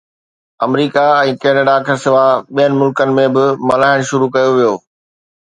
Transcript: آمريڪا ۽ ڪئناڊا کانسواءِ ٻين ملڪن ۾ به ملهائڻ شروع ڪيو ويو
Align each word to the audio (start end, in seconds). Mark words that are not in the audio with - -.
آمريڪا 0.65 1.03
۽ 1.31 1.35
ڪئناڊا 1.43 1.75
کانسواءِ 1.89 2.41
ٻين 2.55 2.71
ملڪن 2.79 3.09
۾ 3.21 3.27
به 3.35 3.45
ملهائڻ 3.67 3.99
شروع 4.09 4.29
ڪيو 4.35 4.51
ويو 4.57 4.73